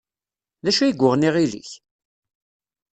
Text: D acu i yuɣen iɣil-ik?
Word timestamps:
D 0.63 0.65
acu 0.69 0.81
i 0.85 0.89
yuɣen 0.91 1.27
iɣil-ik? 1.27 1.71